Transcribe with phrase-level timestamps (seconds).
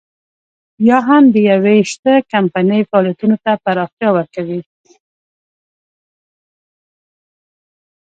[0.87, 4.61] یا هم د يوې شته کمپنۍ فعالیتونو ته پراختیا ورکوي.